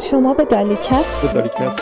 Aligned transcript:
شما 0.00 0.34
به 0.34 0.44
دالیکست 0.44 1.22
به 1.22 1.32
دالیکست. 1.32 1.80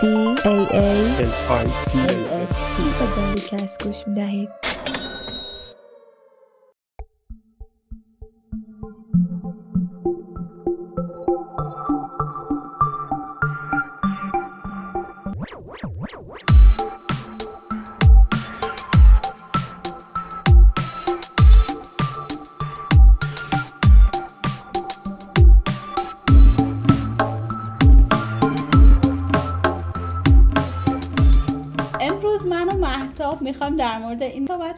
دی 0.00 0.06
ای 0.44 0.66
ای 0.70 1.16
L 1.18 1.28
I 1.50 1.68
C 1.74 1.96
A 1.96 2.52
S 2.52 2.56
به 2.98 3.06
دالیکست 3.16 3.84
گوش 3.84 4.06
می‌دهید. 4.06 4.67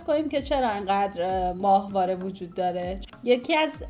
صحبت 0.00 0.06
کنیم 0.06 0.28
که 0.28 0.42
چرا 0.42 0.68
انقدر 0.68 1.52
ماهواره 1.52 2.14
وجود 2.14 2.54
داره. 2.54 3.00
یکی 3.24 3.56
از 3.56 3.82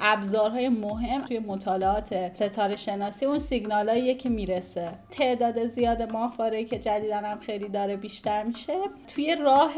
ابزارهای 0.00 0.68
مهم 0.68 1.20
توی 1.20 1.38
مطالعات 1.38 2.34
ستاره 2.34 2.76
شناسی 2.76 3.26
اون 3.26 3.38
سیگنال 3.38 4.12
که 4.14 4.28
می‌رسه. 4.28 4.88
تعداد 5.10 5.66
زیاد 5.66 6.12
ماهواره 6.12 6.64
که 6.64 6.78
جدیدا 6.78 7.16
هم 7.16 7.40
خیلی 7.40 7.68
داره 7.68 7.96
بیشتر 7.96 8.42
میشه. 8.42 8.74
توی 9.14 9.34
راه 9.34 9.72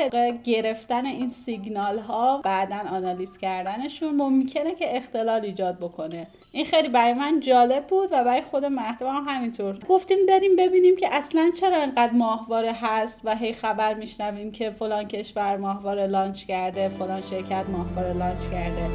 گرفتن 0.44 1.06
این 1.06 1.28
سیگنال 1.28 1.98
ها 1.98 2.40
بعدا 2.44 2.76
آنالیز 2.90 3.38
کردنشون 3.38 4.14
ممکنه 4.14 4.74
که 4.74 4.96
اختلال 4.96 5.44
ایجاد 5.44 5.78
بکنه. 5.78 6.26
این 6.54 6.64
خیلی 6.64 6.88
برای 6.88 7.12
من 7.12 7.40
جالب 7.40 7.86
بود 7.86 8.08
و 8.12 8.24
برای 8.24 8.42
خود 8.42 8.64
مهداب 8.64 9.08
هم 9.08 9.24
همینطور. 9.28 9.78
گفتیم 9.88 10.18
بریم 10.28 10.56
ببینیم 10.56 10.96
که 10.96 11.14
اصلا 11.14 11.50
چرا 11.60 11.82
انقدر 11.82 12.12
ماهواره 12.12 12.72
هست 12.80 13.20
و 13.24 13.36
هی 13.36 13.52
خبر 13.52 13.94
میشنویم 13.94 14.52
که 14.52 14.70
فلان 14.70 15.04
کشور 15.04 15.56
ماهواره 15.56 16.06
لانچ 16.06 16.44
کرده 16.44 16.88
فلان 16.88 17.22
شرکت 17.22 17.64
ماهواره 17.68 18.12
لانچ 18.12 18.40
کرده. 18.40 18.88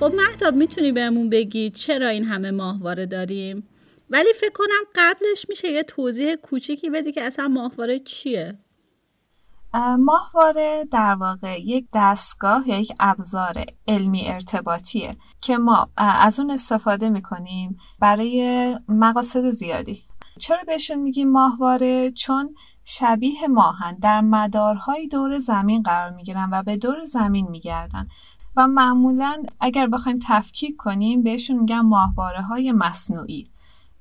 خب 0.00 0.12
مهتاب 0.14 0.54
می‌تونی 0.54 0.92
بهمون 0.92 1.30
بگی 1.30 1.70
چرا 1.70 2.08
این 2.08 2.24
همه 2.24 2.50
ماهواره 2.50 3.06
داریم؟ 3.06 3.68
ولی 4.10 4.32
فکر 4.40 4.52
کنم 4.54 4.84
قبلش 4.94 5.46
میشه 5.48 5.68
یه 5.70 5.82
توضیح 5.82 6.34
کوچیکی 6.34 6.90
بدی 6.90 7.12
که 7.12 7.22
اصلا 7.22 7.48
ماهواره 7.48 7.98
چیه؟ 7.98 8.58
ماهواره 9.98 10.84
در 10.90 11.14
واقع 11.14 11.60
یک 11.60 11.86
دستگاه 11.94 12.68
یا 12.68 12.78
یک 12.78 12.92
ابزار 13.00 13.64
علمی 13.88 14.28
ارتباطیه 14.28 15.16
که 15.40 15.58
ما 15.58 15.88
از 15.96 16.40
اون 16.40 16.50
استفاده 16.50 17.08
می‌کنیم 17.08 17.78
برای 18.00 18.78
مقاصد 18.88 19.50
زیادی. 19.50 20.02
چرا 20.38 20.62
بهشون 20.66 20.98
میگیم 20.98 21.30
ماهواره؟ 21.30 22.10
چون 22.10 22.54
شبیه 22.84 23.48
ماهن 23.48 23.96
در 24.02 24.20
مدارهای 24.20 25.08
دور 25.08 25.38
زمین 25.38 25.82
قرار 25.82 26.10
می‌گیرن 26.10 26.48
و 26.52 26.62
به 26.62 26.76
دور 26.76 27.04
زمین 27.04 27.48
میگردن 27.48 28.08
و 28.56 28.66
معمولا 28.66 29.42
اگر 29.60 29.86
بخوایم 29.86 30.18
تفکیک 30.28 30.76
کنیم 30.76 31.22
بهشون 31.22 31.58
میگن 31.58 31.80
ماهواره 31.80 32.42
های 32.42 32.72
مصنوعی. 32.72 33.50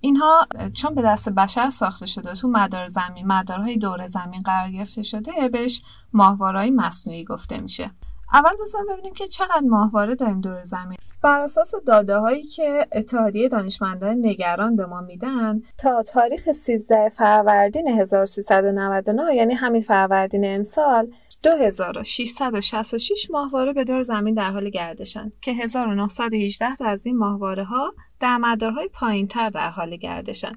اینها 0.04 0.48
چون 0.74 0.96
به 0.96 1.02
دست 1.02 1.30
بشر 1.30 1.70
ساخته 1.70 2.06
شده 2.06 2.34
تو 2.34 2.48
مدار 2.48 2.88
زمین 2.88 3.28
مدارهای 3.28 3.78
دور 3.78 4.08
زمین 4.08 4.42
قرار 4.42 4.72
گرفته 4.72 5.04
شده 5.04 5.50
بهش 5.52 5.82
ماهواره‌های 6.14 6.72
مصنوعی 6.72 7.24
گفته 7.24 7.58
میشه. 7.58 7.92
اول 8.34 8.52
بزنیم 8.62 8.86
ببینیم 8.94 9.14
که 9.14 9.28
چقدر 9.28 9.64
ماهواره 9.70 10.16
داریم 10.16 10.42
دور 10.42 10.64
زمین. 10.64 10.98
بر 11.22 11.40
اساس 11.42 11.74
داده 11.88 12.18
هایی 12.18 12.44
که 12.44 12.88
اتحادیه 12.92 13.50
دانشمندان 13.50 14.18
نگران 14.26 14.76
به 14.76 14.86
ما 14.86 15.02
میدن 15.02 15.62
تا 15.78 16.04
تاریخ 16.04 16.52
13 16.52 17.10
فروردین 17.10 17.88
1399 17.88 19.36
یعنی 19.36 19.54
همین 19.54 19.82
فروردین 19.82 20.56
امسال 20.56 21.08
2666 21.44 23.32
ماهواره 23.32 23.74
به 23.74 23.84
دور 23.84 24.02
زمین 24.02 24.34
در 24.34 24.52
حال 24.52 24.70
گردشن 24.70 25.32
که 25.42 25.52
1918 25.54 26.76
تا 26.76 26.86
از 26.86 27.06
این 27.06 27.18
ماهواره 27.18 27.64
ها 27.64 27.94
در 28.24 28.38
مدارهای 28.38 28.88
پایین 28.88 29.28
تر 29.28 29.50
در 29.50 29.70
حال 29.70 29.96
گردشن. 29.96 30.52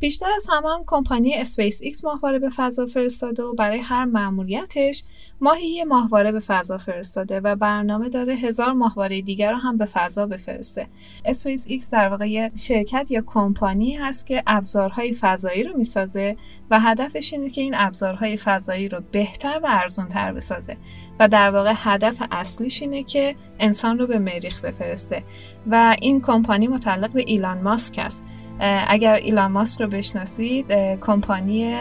بیشتر 0.00 0.26
از 0.36 0.46
همه 0.50 0.68
هم 0.68 0.84
کمپانی 0.86 1.34
اسپیس 1.34 1.82
ایکس 1.82 2.04
ماهواره 2.04 2.38
به 2.38 2.50
فضا 2.50 2.86
فرستاده 2.86 3.42
و 3.42 3.54
برای 3.54 3.78
هر 3.78 4.04
مأموریتش 4.04 5.04
ماهی 5.40 5.68
یه 5.68 5.84
ماهواره 5.84 6.32
به 6.32 6.40
فضا 6.40 6.76
فرستاده 6.76 7.40
و 7.40 7.56
برنامه 7.56 8.08
داره 8.08 8.34
هزار 8.34 8.72
ماهواره 8.72 9.22
دیگر 9.22 9.50
رو 9.50 9.56
هم 9.56 9.78
به 9.78 9.86
فضا 9.86 10.26
بفرسته. 10.26 10.86
اسپیس 11.24 11.66
ایکس 11.68 11.90
در 11.90 12.08
واقع 12.08 12.30
یه 12.30 12.52
شرکت 12.56 13.10
یا 13.10 13.22
کمپانی 13.26 13.94
هست 13.94 14.26
که 14.26 14.42
ابزارهای 14.46 15.14
فضایی 15.14 15.64
رو 15.64 15.76
می‌سازه 15.76 16.36
و 16.70 16.80
هدفش 16.80 17.32
اینه 17.32 17.50
که 17.50 17.60
این 17.60 17.74
ابزارهای 17.76 18.36
فضایی 18.36 18.88
رو 18.88 19.02
بهتر 19.12 19.60
و 19.62 19.66
ارزونتر 19.70 20.32
بسازه 20.32 20.76
و 21.20 21.28
در 21.28 21.50
واقع 21.50 21.72
هدف 21.76 22.22
اصلیش 22.30 22.82
اینه 22.82 23.02
که 23.02 23.34
انسان 23.58 23.98
رو 23.98 24.06
به 24.06 24.18
مریخ 24.18 24.64
بفرسته. 24.64 25.24
و 25.66 25.96
این 26.00 26.20
کمپانی 26.20 26.68
متعلق 26.68 27.10
به 27.10 27.24
ایلان 27.26 27.62
ماسک 27.62 27.98
است. 27.98 28.24
اگر 28.60 29.14
ایلان 29.14 29.52
ماسک 29.52 29.80
رو 29.80 29.86
بشناسید 29.86 30.72
کمپانی 31.00 31.76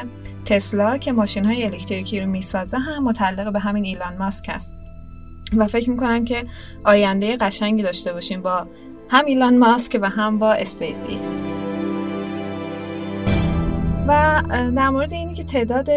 تسلا 0.46 0.98
که 0.98 1.12
ماشین 1.12 1.46
های 1.46 1.64
الکتریکی 1.66 2.20
رو 2.20 2.28
می‌سازه 2.28 2.78
هم 2.78 3.04
متعلق 3.04 3.54
به 3.54 3.60
همین 3.60 3.86
ایلان 3.86 4.18
ماسک 4.18 4.50
است 4.50 4.76
و 5.58 5.68
فکر 5.68 5.90
می‌کنم 5.90 6.26
که 6.26 6.46
آینده 6.84 7.38
قشنگی 7.38 7.84
داشته 7.84 8.14
باشیم 8.14 8.42
با 8.42 8.68
هم 9.10 9.26
ایلان 9.26 9.58
ماسک 9.58 10.00
و 10.02 10.10
هم 10.10 10.40
با 10.40 10.54
اسپیس 10.54 11.06
ایکس. 11.06 11.36
و 14.08 14.44
در 14.76 14.90
مورد 14.90 15.14
اینی 15.14 15.34
که 15.34 15.44
تعداد 15.44 15.90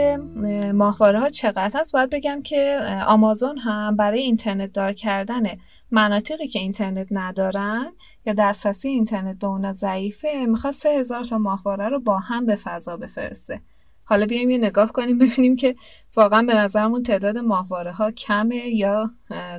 ماهواره 0.74 1.20
ها 1.20 1.28
چقدر 1.28 1.80
هست 1.80 1.92
باید 1.92 2.10
بگم 2.10 2.42
که 2.42 2.80
آمازون 3.06 3.58
هم 3.58 3.96
برای 3.96 4.20
اینترنت 4.20 4.72
دار 4.72 4.92
کردن 4.92 5.42
مناطقی 5.90 6.48
که 6.48 6.58
اینترنت 6.58 7.06
ندارن 7.10 7.92
یا 8.26 8.32
دسترسی 8.32 8.88
اینترنت 8.88 9.38
به 9.38 9.46
اونا 9.46 9.72
ضعیفه 9.72 10.46
می‌خواد 10.48 10.72
سه 10.72 10.88
هزار 10.88 11.24
تا 11.24 11.38
ماهواره 11.38 11.88
رو 11.88 12.00
با 12.00 12.18
هم 12.18 12.46
به 12.46 12.56
فضا 12.56 12.96
بفرسته. 12.96 13.60
حالا 14.04 14.26
بیایم 14.26 14.50
یه 14.50 14.58
نگاه 14.58 14.92
کنیم 14.92 15.18
ببینیم 15.18 15.56
که 15.56 15.76
واقعا 16.16 16.42
به 16.42 16.54
نظرمون 16.54 17.02
تعداد 17.02 17.38
ماهواره 17.38 17.92
ها 17.92 18.10
کمه 18.10 18.68
یا 18.68 19.10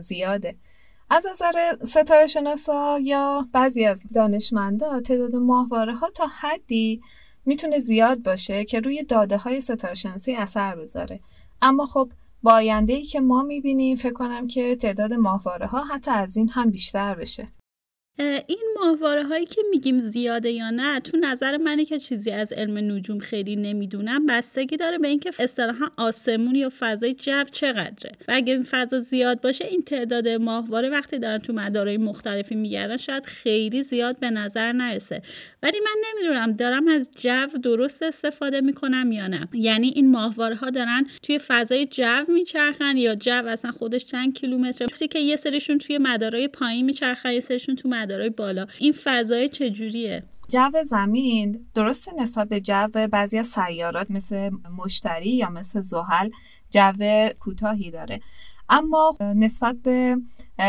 زیاده. 0.02 0.56
از 1.10 1.26
نظر 1.32 1.52
ستاره 1.86 2.28
شناسا 2.28 3.00
یا 3.02 3.48
بعضی 3.54 3.86
از 3.86 4.04
دانشمندا 4.14 5.02
تعداد 5.02 5.36
ماهواره 5.36 5.96
ها 5.96 6.10
تا 6.10 6.28
حدی 6.28 7.02
می‌تونه 7.46 7.80
زیاد 7.80 8.24
باشه 8.24 8.66
که 8.66 8.80
روی 8.80 9.04
داده 9.04 9.38
های 9.38 9.62
ستاره 9.62 9.94
شناسی 9.94 10.36
اثر 10.36 10.76
بذاره. 10.76 11.20
اما 11.62 11.86
خب 11.86 12.12
با 12.44 12.54
آینده 12.54 12.94
ای 12.94 13.04
که 13.04 13.20
ما 13.20 13.44
می‌بینیم 13.44 13.96
فکر 13.96 14.14
کنم 14.14 14.48
که 14.48 14.76
تعداد 14.76 15.14
ماهواره 15.14 15.68
ها 15.68 15.84
حتی 15.84 16.12
از 16.12 16.38
این 16.38 16.50
هم 16.50 16.70
بیشتر 16.70 17.16
بشه. 17.16 17.48
این 18.48 18.64
ماهواره 18.80 19.24
هایی 19.24 19.46
که 19.46 19.62
میگیم 19.72 20.00
زیاده 20.00 20.52
یا 20.52 20.70
نه 20.70 21.00
تو 21.00 21.18
نظر 21.18 21.58
منی 21.58 21.86
که 21.86 22.00
چیزی 22.00 22.32
از 22.32 22.54
علم 22.54 22.92
نجوم 22.92 23.20
خیلی 23.20 23.56
نمی‌دونم. 23.56 24.26
بستگی 24.26 24.78
داره 24.78 24.98
به 24.98 25.08
اینکه 25.08 25.32
اصطلاحا 25.40 25.86
آسمون 25.98 26.56
یا 26.56 26.72
فضای 26.80 27.14
جو 27.14 27.44
چقدره. 27.52 28.12
و 28.28 28.32
اگه 28.36 28.54
این 28.54 28.64
فضا 28.64 29.00
زیاد 29.00 29.42
باشه 29.42 29.66
این 29.66 29.82
تعداد 29.82 30.28
ماهواره 30.28 30.90
وقتی 30.90 31.20
دارن 31.20 31.38
تو 31.38 31.54
مدارهای 31.54 31.98
مختلفی 31.98 32.56
میگردن 32.56 32.98
شاید 32.98 33.26
خیلی 33.26 33.84
زیاد 33.84 34.20
به 34.20 34.30
نظر 34.30 34.72
نرسه. 34.72 35.22
ولی 35.64 35.78
من 35.80 36.02
نمی‌دونم 36.10 36.52
دارم 36.52 36.88
از 36.88 37.12
جو 37.16 37.48
درست 37.64 38.04
استفاده 38.04 38.62
می‌کنم 38.62 39.12
یا 39.12 39.28
نه. 39.28 39.48
یعنی 39.54 39.88
این 39.88 40.12
ماهواره 40.12 40.56
ها 40.56 40.70
دارن 40.70 41.06
توی 41.24 41.40
فضای 41.40 41.86
جو 41.86 42.24
میچرخن 42.28 42.98
یا 42.98 43.16
جو 43.16 43.48
اصلا 43.48 43.72
خودش 43.72 44.06
چند 44.06 44.34
کیلومتر 44.34 44.86
گفتی 44.86 45.08
که 45.08 45.20
یه 45.20 45.36
سریشون 45.36 45.78
توی 45.78 45.98
مدارهای 45.98 46.48
پایین 46.48 46.86
میچرخن 46.86 47.32
یه 47.32 47.40
سریشون 47.40 47.76
تو 47.76 47.90
مدارهای 48.12 48.30
بالا. 48.30 48.66
این 48.80 48.94
فضای 49.04 49.50
چجوریه؟ 49.50 50.24
جو 50.50 50.84
زمین 50.86 51.66
درسته 51.74 52.12
نسبت 52.20 52.50
به 52.50 52.62
جو 52.62 52.88
بعضی 53.12 53.38
از 53.38 53.48
سیارات 53.48 54.12
مثل 54.12 54.50
مشتری 54.78 55.30
یا 55.30 55.50
مثل 55.50 55.80
زحل 55.80 56.30
جو 56.70 57.30
کوتاهی 57.40 57.92
داره. 57.92 58.22
اما 58.70 59.14
نسبت 59.36 59.76
به 59.84 60.18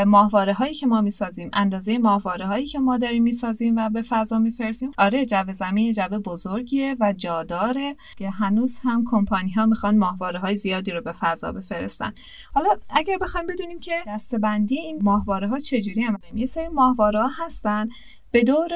ماهواره 0.06 0.52
هایی 0.52 0.74
که 0.74 0.86
ما 0.86 1.00
می‌سازیم 1.00 1.50
اندازه 1.52 1.98
ماهواره 1.98 2.46
هایی 2.46 2.66
که 2.66 2.78
ما 2.78 2.96
داریم 2.96 3.22
می‌سازیم 3.22 3.76
و 3.76 3.88
به 3.88 4.02
فضا 4.02 4.38
میفرستیم. 4.38 4.90
آره 4.98 5.24
جو 5.24 5.52
زمین 5.52 5.92
جو 5.92 6.08
بزرگیه 6.24 6.96
و 7.00 7.12
جاداره 7.12 7.96
که 8.16 8.30
هنوز 8.30 8.80
هم 8.82 9.04
کمپانی 9.10 9.50
ها 9.50 9.66
می‌خوان 9.66 9.98
ماهواره 9.98 10.38
های 10.38 10.56
زیادی 10.56 10.90
رو 10.90 11.00
به 11.00 11.12
فضا 11.12 11.52
بفرستن. 11.52 12.12
حالا 12.54 12.68
اگر 12.90 13.18
بخوایم 13.18 13.46
بدونیم 13.46 13.80
که 13.80 13.92
دستبندی 14.06 14.78
این 14.78 14.98
ماهواره 15.02 15.48
ها 15.48 15.58
چجوری 15.58 16.02
هم 16.02 16.18
یه 16.34 16.46
سری 16.46 16.68
ماهواره 16.68 17.22
ها 17.22 17.30
هستن 17.44 17.88
به 18.30 18.44
دور 18.44 18.70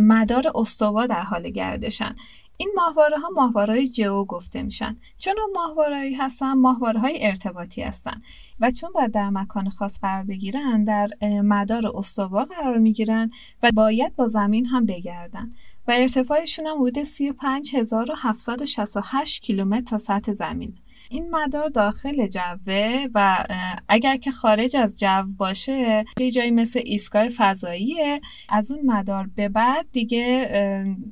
مدار 0.00 0.52
استوا 0.54 1.06
در 1.06 1.22
حال 1.22 1.50
گردشن. 1.50 2.16
این 2.56 2.72
ماهواره 2.76 3.18
ها 3.18 3.28
ماهواره 3.28 3.74
های 3.74 3.86
جئو 3.86 4.24
گفته 4.24 4.62
میشن. 4.62 4.96
چون 5.18 5.34
ماهوارهایی 5.54 6.14
هستن 6.14 6.52
ماهواره 6.52 7.00
های 7.00 7.26
ارتباطی 7.26 7.82
هستن. 7.82 8.22
و 8.60 8.70
چون 8.70 8.90
باید 8.94 9.10
در 9.10 9.30
مکان 9.30 9.70
خاص 9.70 10.00
قرار 10.00 10.24
بگیرن 10.24 10.84
در 10.84 11.08
مدار 11.22 11.92
استوا 11.94 12.44
قرار 12.44 12.78
می‌گیرن 12.78 13.30
و 13.62 13.70
باید 13.74 14.16
با 14.16 14.28
زمین 14.28 14.66
هم 14.66 14.86
بگردن. 14.86 15.50
و 15.88 15.92
ارتفاعشون 15.96 16.66
هم 16.66 16.82
حدود 16.82 17.02
35768 17.02 19.42
کیلومتر 19.42 19.90
تا 19.90 19.98
سطح 19.98 20.32
زمین. 20.32 20.74
این 21.10 21.30
مدار 21.30 21.68
داخل 21.68 22.26
جوه 22.26 23.06
و 23.14 23.44
اگر 23.88 24.16
که 24.16 24.30
خارج 24.30 24.76
از 24.76 24.98
جو 24.98 25.22
باشه 25.36 26.04
یه 26.20 26.30
جایی 26.30 26.50
مثل 26.50 26.80
ایستگاه 26.84 27.28
فضاییه. 27.28 28.20
از 28.48 28.70
اون 28.70 28.80
مدار 28.86 29.30
به 29.34 29.48
بعد 29.48 29.86
دیگه 29.92 30.48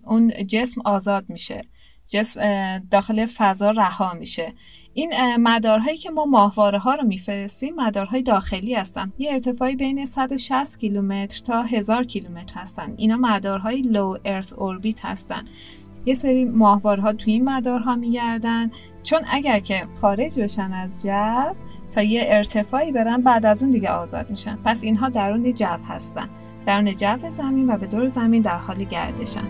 اون 0.04 0.32
جسم 0.46 0.80
آزاد 0.84 1.24
میشه. 1.28 1.62
جسم 2.06 2.40
داخل 2.78 3.26
فضا 3.26 3.70
رها 3.70 4.14
میشه. 4.14 4.52
این 4.94 5.12
مدارهایی 5.36 5.96
که 5.96 6.10
ما 6.10 6.24
ماهواره 6.24 6.78
ها 6.78 6.94
رو 6.94 7.06
میفرستیم 7.06 7.74
مدارهای 7.74 8.22
داخلی 8.22 8.74
هستن. 8.74 9.12
یه 9.18 9.32
ارتفاعی 9.32 9.76
بین 9.76 10.06
160 10.06 10.80
کیلومتر 10.80 11.40
تا 11.40 11.62
1000 11.62 12.04
کیلومتر 12.04 12.60
هستن. 12.60 12.94
اینا 12.96 13.16
مدارهای 13.16 13.82
لو 13.82 14.16
ارث 14.24 14.52
اوربیت 14.52 15.04
هستن. 15.04 15.44
یه 16.06 16.14
سری 16.14 16.44
ماهوارها 16.44 17.12
توی 17.12 17.32
این 17.32 17.44
مدارها 17.44 17.96
میگردن. 17.96 18.70
چون 19.04 19.20
اگر 19.30 19.60
که 19.60 19.86
خارج 20.00 20.40
بشن 20.40 20.72
از 20.72 21.02
جو 21.02 21.54
تا 21.94 22.02
یه 22.02 22.24
ارتفاعی 22.26 22.92
برن 22.92 23.22
بعد 23.22 23.46
از 23.46 23.62
اون 23.62 23.72
دیگه 23.72 23.90
آزاد 23.90 24.30
میشن. 24.30 24.58
پس 24.64 24.82
اینها 24.82 25.08
درون 25.08 25.54
جو 25.54 25.66
هستن. 25.88 26.28
درون 26.66 26.96
جو 26.96 27.30
زمین 27.30 27.70
و 27.70 27.76
به 27.76 27.86
دور 27.86 28.08
زمین 28.08 28.42
در 28.42 28.56
حال 28.56 28.84
گردشن. 28.84 29.44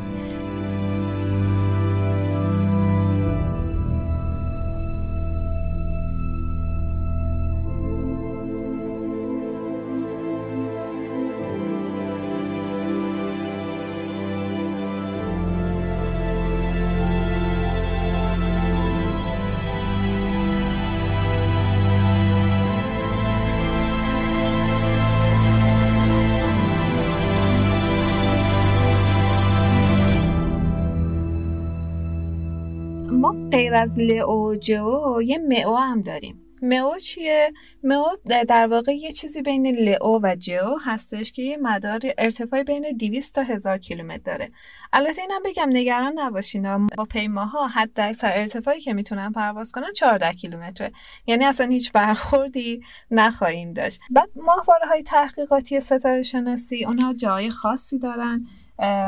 غیر 33.74 33.82
از 33.82 33.98
لئو 33.98 34.54
جو 34.56 35.22
یه 35.22 35.38
مئو 35.38 35.74
هم 35.74 36.02
داریم. 36.02 36.40
مئو 36.62 36.98
چیه؟ 36.98 37.52
مئو 37.82 38.04
در 38.48 38.66
واقع 38.66 38.92
یه 38.92 39.12
چیزی 39.12 39.42
بین 39.42 39.66
لئو 39.66 40.20
و 40.22 40.36
جو 40.38 40.76
هستش 40.84 41.32
که 41.32 41.42
یه 41.42 41.56
مدار 41.56 42.00
ارتفاعی 42.18 42.64
بین 42.64 42.96
200 42.96 43.34
تا 43.34 43.42
1000 43.42 43.78
کیلومتر 43.78 44.22
داره 44.24 44.50
البته 44.92 45.22
اینم 45.22 45.40
بگم 45.44 45.68
نگران 45.72 46.12
نباشین 46.18 46.86
با 46.86 47.04
پیماها 47.04 47.66
حد 47.66 48.00
اکثر 48.00 48.32
ارتفاعی 48.34 48.80
که 48.80 48.92
می‌تونن 48.94 49.32
پرواز 49.32 49.72
کنن 49.72 49.92
14 49.96 50.32
کیلومتره. 50.32 50.92
یعنی 51.26 51.44
اصلا 51.44 51.66
هیچ 51.66 51.92
برخوردی 51.92 52.80
نخواهیم 53.10 53.72
داشت. 53.72 54.00
بعد 54.10 54.28
ماهواره 54.36 54.86
های 54.86 55.02
تحقیقاتی 55.02 55.80
ستاره 55.80 56.22
شناسی 56.22 56.84
اونها 56.84 57.12
جای 57.12 57.50
خاصی 57.50 57.98
دارن. 57.98 58.46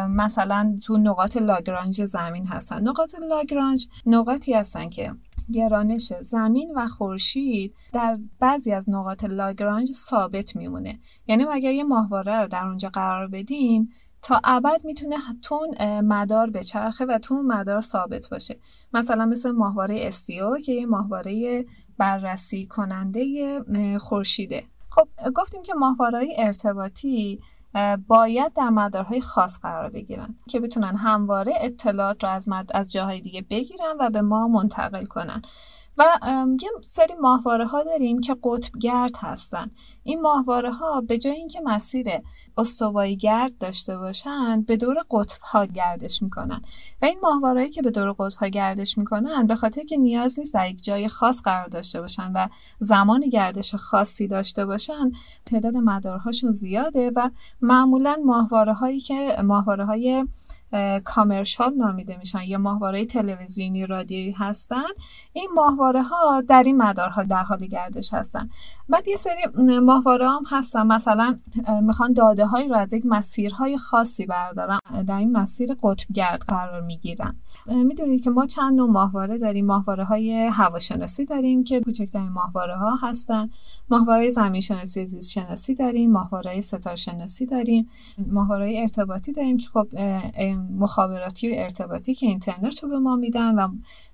مثلا 0.09 0.77
تو 0.87 0.97
نقاط 0.97 1.37
لاگرانژ 1.37 2.01
زمین 2.01 2.47
هستن. 2.47 2.89
نقاط 2.89 3.15
لاگرانژ 3.31 3.87
نقاطی 4.07 4.55
هستن 4.55 4.89
که 4.89 5.13
گرانش 5.53 6.13
زمین 6.23 6.73
و 6.77 6.87
خورشید 6.87 7.75
در 7.93 8.19
بعضی 8.41 8.73
از 8.73 8.91
نقاط 8.91 9.25
لاگرانژ 9.25 9.91
ثابت 9.91 10.57
میمونه. 10.57 10.99
یعنی 11.27 11.45
اگر 11.45 11.73
یه 11.73 11.85
ماهواره 11.85 12.41
رو 12.41 12.47
در 12.49 12.67
اونجا 12.67 12.89
قرار 12.89 13.29
بدیم 13.29 13.89
تا 14.23 14.41
ابد 14.45 14.81
می‌تونه 14.85 15.17
تو 15.43 15.72
اون 15.72 16.01
مدار 16.01 16.51
بچرخه 16.51 17.05
و 17.05 17.19
تو 17.19 17.33
اون 17.33 17.47
مدار 17.47 17.81
ثابت 17.81 18.29
باشه. 18.31 18.59
مثلا 18.93 19.27
مثل 19.27 19.51
ماهواره 19.51 20.07
استریو 20.07 20.59
که 20.59 20.73
یه 20.73 20.87
ماهواره 20.87 21.65
بررسی 21.99 22.67
کننده 22.67 23.61
خورشیده. 23.99 24.65
خب 24.91 25.09
گفتیم 25.35 25.63
که 25.63 25.75
ماهواره 25.75 26.29
ارتباطی 26.39 27.41
باید 28.07 28.53
در 28.53 28.69
مدارهای 28.69 29.21
خاص 29.21 29.61
قرار 29.61 29.91
بگیرن 29.91 30.35
که 30.49 30.61
بتونن 30.61 30.97
همواره 30.97 31.53
اطلاعات 31.61 32.25
رو 32.25 32.31
از, 32.31 32.49
مد... 32.49 32.71
از 32.75 32.93
جاهای 32.93 33.21
دیگه 33.21 33.43
بگیرن 33.43 33.95
و 34.01 34.11
به 34.11 34.23
ما 34.23 34.49
منتقل 34.49 35.05
کنن. 35.05 35.43
و 35.99 36.05
یه 36.63 36.71
سری 36.85 37.15
ماهواره 37.21 37.67
ها 37.67 37.83
داریم 37.83 38.21
که 38.21 38.37
قطب 38.43 38.79
گرد 38.81 39.17
هستن. 39.17 39.71
این 40.03 40.21
ماهواره 40.21 40.73
ها 40.73 41.01
به 41.01 41.19
جای 41.19 41.33
اینکه 41.33 41.61
مسیر 41.65 42.07
استوایی 42.57 43.17
گرد 43.17 43.59
داشته 43.59 43.99
باشن 43.99 44.63
به 44.63 44.77
دور 44.77 44.97
قطب 45.11 45.41
ها 45.43 45.65
گردش 45.65 46.23
می‌کنن. 46.23 46.63
و 47.03 47.05
این 47.05 47.19
ماهواره 47.23 47.69
که 47.69 47.83
به 47.83 47.91
دور 47.91 48.13
قطب 48.13 48.37
ها 48.37 48.49
گردش 48.49 48.99
می‌کنن 48.99 49.47
به 49.47 49.55
خاطر 49.55 49.83
که 49.83 49.97
نیاز 49.97 50.39
نیست 50.39 50.55
در 50.55 50.71
یک 50.71 50.85
جای 50.85 51.09
خاص 51.09 51.43
قرار 51.43 51.69
داشته 51.69 52.01
باشن 52.01 52.33
و 52.35 52.49
زمان 52.81 53.21
گردش 53.21 53.75
خاصی 53.75 54.29
داشته 54.29 54.67
باشن 54.67 55.13
تعداد 55.47 55.77
مدارهاشون 55.77 56.53
زیاده 56.53 57.11
و 57.17 57.31
معمولا 57.61 58.17
ماهواره 58.25 58.73
هایی 58.73 59.01
که 59.01 59.37
ماهواره 59.45 59.85
های 59.85 60.27
کامرشال 61.05 61.75
نامیده 61.75 62.17
میشن 62.17 62.43
یا 62.43 62.59
ماهواره 62.59 63.05
تلویزیونی 63.05 63.87
رادیویی 63.87 64.31
هستن. 64.31 64.83
این 65.33 65.49
ماهواره 65.55 66.03
ها 66.03 66.41
در 66.49 66.63
این 66.67 66.77
مدارها 66.77 67.23
در 67.23 67.43
حال 67.43 67.59
گردش 67.59 68.15
هستن. 68.15 68.51
بعد 68.89 69.09
یه 69.09 69.17
سری 69.17 69.41
ماهواره 69.81 70.29
هم 70.29 70.43
هستن. 70.51 70.87
مثلا 70.87 71.39
می‌خوان 71.83 72.13
داده 72.13 72.47
هایی 72.47 72.69
رو 72.69 72.77
از 72.77 72.93
یک 72.93 73.03
مسیرهای 73.07 73.79
خاصی 73.79 74.27
بردارن. 74.27 74.79
در 75.07 75.19
این 75.19 75.37
مسیر 75.37 75.77
قطب 75.83 76.07
گرد 76.15 76.45
قرار 76.49 76.81
می‌گیرن. 76.81 77.37
می‌دونید 77.67 78.25
که 78.25 78.31
ما 78.31 78.47
چند 78.47 78.75
نوع 78.75 78.91
ماهواره 78.91 79.39
داریم. 79.39 79.67
ماهواره 79.67 80.05
های 80.05 80.47
هواشناسی 80.47 81.25
داریم 81.25 81.65
که 81.65 81.81
کوچکترین 81.81 82.29
ماهواره 82.29 82.77
ها 82.77 82.97
هستن. 83.03 83.51
ماهواره 83.91 84.31
زمین 84.31 84.61
شناسی 84.61 85.03
و 85.03 85.07
زیست 85.07 85.31
شناسی 85.31 85.75
داریم. 85.75 86.13
ماهواره 86.13 86.61
ستاره 86.61 86.97
شناسی 86.97 87.47
داریم. 87.47 87.89
ماهواره 88.27 88.75
ارتباطی 88.77 89.33
داریم 89.33 89.57
که 89.57 89.69
خب 89.69 89.89
مخابراتی 90.79 91.51
و 91.51 91.55
ارتباطی 91.57 92.15
که 92.15 92.27
اینترنت 92.27 92.83
رو 92.83 92.89
به 92.89 92.99
ما 92.99 93.17
میدن 93.17 93.55
و 93.55 93.69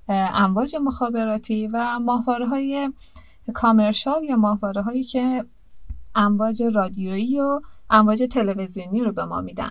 امواج 0.09 0.77
مخابراتی 0.83 1.69
و 1.73 1.99
ماهواره 1.99 2.47
های 2.47 2.91
کامرشال 3.55 4.25
یا 4.25 4.37
ماهواره 4.37 4.83
هایی 4.83 5.05
که 5.05 5.45
امواج 6.15 6.63
رادیویی 6.63 7.41
و 7.41 7.61
امواج 7.91 8.23
تلویزیونی 8.23 9.01
رو 9.01 9.13
به 9.13 9.25
ما 9.25 9.41
میدن. 9.41 9.71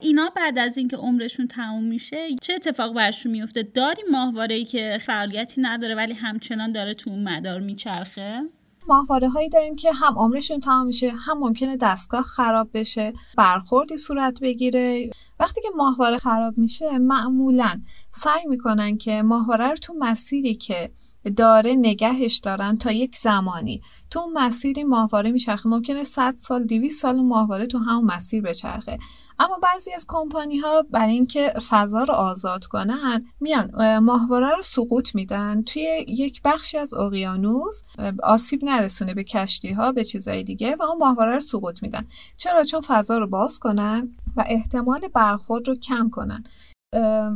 اینا 0.00 0.30
بعد 0.36 0.58
از 0.58 0.78
اینکه 0.78 0.96
عمرشون 0.96 1.46
تموم 1.46 1.84
میشه 1.84 2.28
چه 2.42 2.54
اتفاق 2.54 2.94
برشون 2.94 3.32
میفته؟ 3.32 3.62
داریم 3.62 4.04
ماهواره 4.12 4.54
ای 4.54 4.64
که 4.64 4.98
فعالیتی 5.06 5.60
نداره 5.60 5.94
ولی 5.94 6.14
همچنان 6.14 6.72
داره 6.72 6.94
تو 6.94 7.10
اون 7.10 7.28
مدار 7.28 7.60
میچرخه؟ 7.60 8.42
ماهواره 8.88 9.28
هایی 9.28 9.48
داریم 9.48 9.76
که 9.76 9.92
هم 9.92 10.18
عمرشون 10.18 10.60
تمام 10.60 10.86
میشه 10.86 11.10
هم 11.10 11.38
ممکنه 11.38 11.76
دستگاه 11.76 12.22
خراب 12.22 12.70
بشه 12.74 13.12
برخوردی 13.36 13.96
صورت 13.96 14.40
بگیره. 14.42 15.10
وقتی 15.40 15.60
ماهواره 15.76 16.18
خراب 16.18 16.58
میشه 16.58 16.98
معمولا 16.98 17.80
سعی 18.12 18.46
می‌کنن 18.48 18.96
که 18.96 19.22
ماهواره 19.22 19.68
رو 19.68 19.76
تو 19.76 19.94
مسیری 19.98 20.54
که 20.54 20.90
داره 21.36 21.74
نگهش 21.74 22.36
دارن 22.36 22.78
تا 22.78 22.92
یک 22.92 23.16
زمانی. 23.16 23.82
تو 24.10 24.20
اون 24.20 24.32
مسیری 24.32 24.84
ماهواره 24.84 25.30
میچرخه. 25.30 25.68
ممکنه 25.68 26.04
100 26.04 26.34
سال 26.36 26.64
200 26.64 27.02
سال 27.02 27.20
ماهواره 27.20 27.66
تو 27.66 27.78
همون 27.78 28.04
مسیر 28.04 28.42
بچرخه. 28.42 28.98
اما 29.38 29.58
بعضی 29.62 29.90
از 29.94 30.06
کمپانی 30.08 30.58
ها 30.58 30.82
برای 30.90 31.12
اینکه 31.12 31.54
فضا 31.68 32.04
رو 32.04 32.14
آزاد 32.14 32.66
کنن 32.66 33.24
میان 33.40 33.98
ماهواره 33.98 34.56
رو 34.56 34.62
سقوط 34.62 35.14
میدن. 35.14 35.62
توی 35.62 36.04
یک 36.08 36.42
بخشی 36.44 36.78
از 36.78 36.94
اقیانوس 36.94 37.82
آسیب 38.22 38.64
نرسونه 38.64 39.14
به 39.14 39.24
کشتی 39.24 39.72
ها 39.72 39.92
به 39.92 40.04
چیزهای 40.04 40.44
دیگه 40.44 40.76
و 40.76 40.82
اون 40.82 40.98
ماهواره 40.98 41.34
رو 41.34 41.40
سقوط 41.40 41.82
میدن. 41.82 42.06
چرا؟ 42.36 42.64
چون 42.64 42.80
فضا 42.80 43.18
رو 43.18 43.26
باز 43.26 43.58
کنن 43.58 44.14
و 44.36 44.44
احتمال 44.46 45.08
برخورد 45.14 45.68
رو 45.68 45.74
کم 45.74 46.10
کنن. 46.10 46.44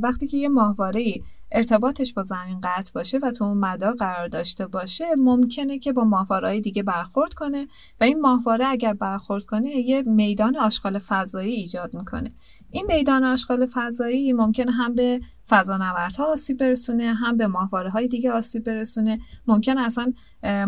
وقتی 0.02 0.26
که 0.26 0.36
یه 0.36 0.48
ماهواره 0.48 1.14
ارتباطش 1.52 2.12
با 2.12 2.22
زمین 2.22 2.60
قطع 2.62 2.92
باشه 2.94 3.18
و 3.18 3.30
تو 3.30 3.44
اون 3.44 3.58
مدار 3.58 3.94
قرار 3.94 4.28
داشته 4.28 4.66
باشه 4.66 5.04
ممکنه 5.18 5.78
که 5.78 5.92
با 5.92 6.04
ماهواره‌های 6.04 6.60
دیگه 6.60 6.82
برخورد 6.82 7.34
کنه 7.34 7.68
و 8.00 8.04
این 8.04 8.20
ماهواره 8.20 8.66
اگر 8.66 8.94
برخورد 8.94 9.44
کنه 9.44 9.70
یه 9.70 10.02
میدان 10.02 10.56
آشغال 10.56 10.98
فضایی 10.98 11.52
ایجاد 11.54 11.94
می‌کنه. 11.94 12.32
این 12.76 12.86
میدان 12.86 13.24
آشغال 13.24 13.66
فضایی 13.72 14.32
ممکنه 14.32 14.72
هم 14.72 14.94
به 14.94 15.20
فضانوردها 15.48 16.24
آسیب 16.32 16.58
برسونه 16.58 17.14
هم 17.14 17.36
به 17.36 17.46
ماهواره 17.46 17.90
های 17.90 18.08
دیگه 18.08 18.32
آسیب 18.32 18.64
برسونه. 18.64 19.20
ممکن 19.46 19.78
اصلا 19.78 20.12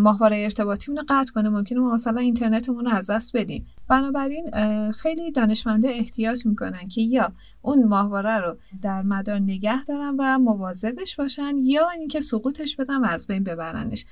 ماهواره 0.00 0.36
ارتباطیمون 0.36 0.98
رو 0.98 1.04
قطع 1.08 1.32
کنه. 1.32 1.48
ممکنه 1.48 1.78
ما 1.78 1.94
مثلا 1.94 2.20
اینترنتمون 2.20 2.84
رو 2.84 2.90
از 2.90 3.10
دست 3.10 3.36
بدیم. 3.36 3.66
بنابراین 3.88 4.50
خیلی 4.92 5.32
دانشمنده 5.32 5.88
احتیاج 5.88 6.46
می‌کنن 6.46 6.88
که 6.88 7.00
یا 7.00 7.32
اون 7.62 7.84
ماهواره 7.84 8.38
رو 8.38 8.56
در 8.82 9.02
مدار 9.02 9.38
نگه 9.38 9.84
دارن 9.84 10.16
و 10.18 10.38
مواظبش 10.38 11.16
باشن 11.16 11.56
یا 11.58 11.88
اینکه 11.90 12.20
سقوطش 12.20 12.76
بدن 12.76 12.96
و 12.96 13.06
از 13.06 13.26
بین 13.26 13.44
ببرنش. 13.44 14.04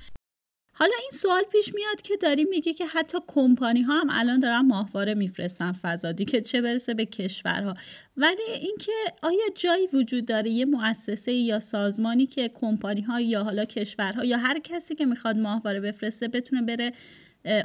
حالا 0.79 0.93
این 1.01 1.11
سوال 1.11 1.43
پیش 1.51 1.75
میاد 1.75 2.01
که 2.01 2.17
داریم 2.17 2.47
میگه 2.49 2.73
که 2.73 2.85
حتی 2.85 3.17
کمپانی 3.27 3.81
ها 3.81 3.99
هم 3.99 4.07
الان 4.11 4.39
دارن 4.39 4.59
ماهواره 4.59 5.13
میفرستن 5.13 5.71
فضادی 5.71 6.25
که 6.25 6.41
چه 6.41 6.61
برسه 6.61 6.93
به 6.93 7.05
کشورها. 7.05 7.75
ولی 8.17 8.41
اینکه 8.61 8.91
آیا 9.21 9.43
جایی 9.55 9.87
وجود 9.93 10.25
داره 10.25 10.49
یه 10.49 10.65
مؤسسه 10.65 11.31
یا 11.31 11.59
سازمانی 11.59 12.25
که 12.25 12.49
کمپانی 12.53 13.01
ها 13.01 13.21
یا 13.21 13.43
حالا 13.43 13.65
کشورها 13.65 14.25
یا 14.25 14.37
هر 14.37 14.59
کسی 14.59 14.95
که 14.95 15.05
می‌خواد 15.05 15.37
ماهواره 15.37 15.79
بفرسته 15.79 16.27
بتونه 16.27 16.61
بره 16.61 16.93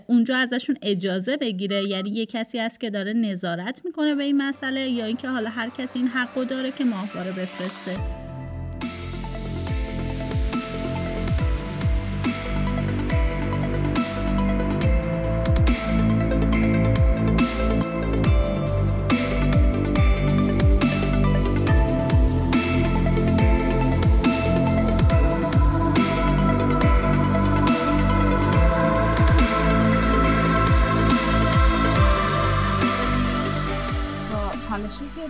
اونجا 0.06 0.36
ازشون 0.36 0.76
اجازه 0.82 1.36
بگیره؟ 1.36 1.88
یعنی 1.88 2.10
یه 2.10 2.26
کسی 2.26 2.58
هست 2.58 2.80
که 2.80 2.90
داره 2.90 3.12
نظارت 3.12 3.84
می‌کنه 3.84 4.14
به 4.14 4.22
این 4.22 4.42
مسئله 4.42 4.90
یا 4.90 5.04
اینکه 5.04 5.28
حالا 5.28 5.50
هر 5.50 5.68
کسی 5.68 5.98
این 5.98 6.08
حقو 6.08 6.44
داره 6.44 6.70
که 6.70 6.84
ماهواره 6.84 7.30
بفرسته؟ 7.30 8.31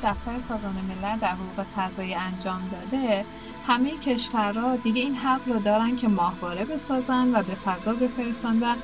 دفتر 0.03 0.39
سازمان 0.39 0.75
ملل 0.75 1.19
در 1.19 1.33
حقوق 1.33 1.67
فضایی 1.77 2.15
انجام 2.15 2.61
داده 2.73 3.25
همه 3.67 3.91
کشورها 3.91 4.77
دیگه 4.77 5.03
این 5.03 5.15
حق 5.15 5.49
رو 5.49 5.59
دارن 5.59 5.97
که 5.97 6.09
ماهواره 6.09 6.65
بسازن 6.65 7.35
و 7.35 7.43
به 7.43 7.55
فضا 7.55 7.93
بفرستن 7.93 8.59
و 8.63 8.75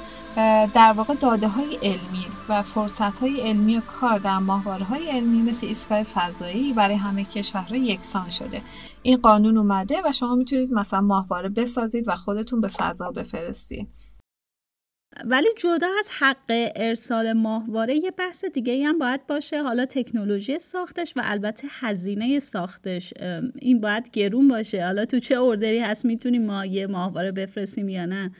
در 0.75 0.93
واقع 0.93 1.15
داده 1.15 1.49
های 1.49 1.77
علمی 1.83 2.27
و 2.49 2.63
فرصت 2.63 3.19
های 3.19 3.41
علمی 3.41 3.77
و 3.77 3.81
کار 3.81 4.19
در 4.19 4.39
ماهواره 4.39 4.85
های 4.85 5.11
علمی 5.11 5.51
مثل 5.51 5.67
ایستگاه 5.67 6.03
فضایی 6.03 6.73
برای 6.73 6.97
همه 6.97 7.25
کشورها 7.25 7.77
یکسان 7.77 8.31
شده. 8.31 8.63
این 9.03 9.17
قانون 9.17 9.59
اومده 9.59 10.03
و 10.05 10.13
شما 10.13 10.35
می‌تونید 10.35 10.73
مثلا 10.73 11.01
ماهواره 11.01 11.49
بسازید 11.49 12.09
و 12.09 12.17
خودتون 12.17 12.61
به 12.61 12.69
فضا 12.69 13.11
بفرستید. 13.11 13.89
ولی 15.25 15.49
جدا 15.57 15.88
از 15.99 16.09
حق 16.19 16.71
ارسال 16.77 17.33
ماهواره 17.33 17.97
یه 17.97 18.11
بحث 18.11 18.45
دیگه 18.45 18.85
هم 18.85 18.99
باید 18.99 19.27
باشه. 19.27 19.62
حالا 19.62 19.87
تکنولوژی 19.87 20.59
ساختش 20.59 21.12
و 21.17 21.21
البته 21.25 21.69
هزینه 21.71 22.38
ساختش 22.38 23.15
این 23.61 23.81
باید 23.81 24.11
گرون 24.11 24.49
باشه. 24.49 24.85
حالا 24.85 25.05
تو 25.05 25.19
چه 25.19 25.35
اوردری 25.35 25.79
هست 25.79 26.05
می‌تونیم 26.05 26.47
ما 26.47 26.67
یه 26.67 26.87
ماهواره 26.87 27.33
بفرستیم 27.33 27.88
یا 27.88 28.07
نه؟ 28.07 28.31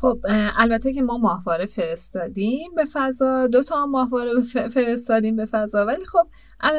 خب 0.00 0.20
البته 0.58 0.92
که 0.92 1.02
ما 1.02 1.18
ماهواره 1.18 1.66
فرستادیم 1.66 2.74
به 2.76 2.84
فضا. 2.92 3.46
دو 3.46 3.62
تا 3.62 3.86
ماهواره 3.86 4.42
فرستادیم 4.68 5.36
به 5.36 5.46
فضا. 5.46 5.86
ولی 5.86 6.04
خب 6.04 6.28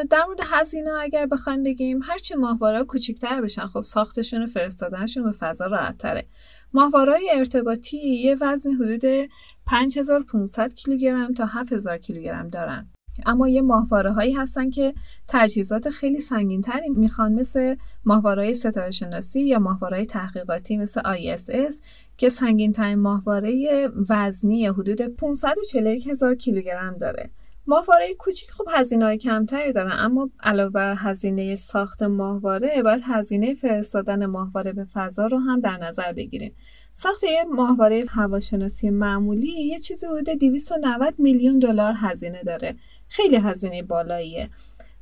در 0.10 0.24
مورد 0.28 0.40
هزینه 0.44 0.92
اگر 1.02 1.26
بخوایم 1.26 1.64
بگیم 1.64 2.00
هرچی 2.04 2.36
ماهواره 2.36 2.84
کوچیک‌تر 2.84 3.42
بشن 3.42 3.68
خب 3.68 3.82
ساختشون 3.82 4.44
و 4.44 4.48
فرستادنشون 4.48 5.24
به 5.24 5.32
فضا 5.32 5.66
راحت‌تره. 5.66 6.28
ماهواره‌های 6.74 7.30
ارتباطی 7.34 7.98
یه 7.98 8.38
وزن 8.42 8.72
حدود 8.72 9.30
5500 9.66 10.74
کیلوگرم 10.74 11.34
تا 11.34 11.46
7000 11.46 11.98
کیلوگرم 11.98 12.48
دارن. 12.48 12.90
اما 13.26 13.50
یه 13.50 13.62
ماهواره 13.62 14.12
هایی 14.12 14.34
هستن 14.34 14.70
که 14.70 14.94
تجهیزات 15.28 15.90
خیلی 15.90 16.20
سنگین 16.20 16.62
تری 16.62 16.90
می‌خوان 16.90 17.34
مثل 17.34 17.76
ماهواره 18.06 18.54
ستاره 18.54 18.92
شناسی 18.92 19.42
یا 19.42 19.60
ماهواره 19.60 20.06
تحقیقاتی 20.06 20.78
مثل 20.78 21.02
ISS 21.02 21.82
که 22.18 22.30
سنگین 22.30 22.72
ترین 22.72 23.00
ماهواره 23.00 23.88
وزنی 24.10 24.68
حدود 24.68 25.02
541 25.02 26.08
هزار 26.08 26.36
کیلوگرم 26.36 26.98
داره. 26.98 27.30
ماهواره 27.70 28.14
کوچیک 28.14 28.52
خب 28.52 28.66
هزینه 28.72 29.18
کمتری 29.18 29.72
دارن 29.72 29.92
اما 30.00 30.30
علاوه 30.40 30.70
بر 30.70 30.96
هزینه 30.98 31.56
ساخت 31.56 32.04
ماهواره 32.04 32.84
باید 32.84 33.02
هزینه 33.06 33.54
فرستادن 33.54 34.26
ماهواره 34.26 34.74
به 34.74 34.86
فضا 34.94 35.28
رو 35.28 35.40
هم 35.40 35.60
در 35.60 35.78
نظر 35.78 36.14
بگیریم. 36.14 36.56
ساخت 36.94 37.24
یه 37.24 37.44
ماهواره 37.44 38.06
هواشناسی 38.10 38.90
معمولی 38.90 39.48
یه 39.48 39.80
چیزی 39.80 40.08
حدود 40.08 40.30
290 40.30 41.14
میلیون 41.18 41.60
دلار 41.60 41.94
هزینه 41.98 42.44
داره. 42.44 42.76
خیلی 43.08 43.36
هزینه 43.36 43.84
بالاییه. 43.84 44.50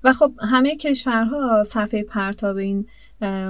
و 0.03 0.13
خب 0.13 0.33
همه 0.41 0.75
کشورها 0.75 1.63
صفحه 1.63 2.03
پرتاب 2.03 2.57
این 2.57 2.87